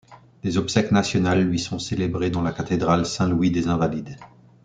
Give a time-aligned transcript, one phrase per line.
[0.41, 4.17] Des obsèques nationales lui sont célébrées dans la cathédrale Saint-Louis des Invalides.